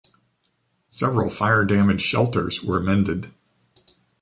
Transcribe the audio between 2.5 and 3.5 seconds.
were mended.